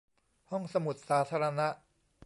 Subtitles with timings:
[0.49, 1.67] ห้องสมุดสาธารณะ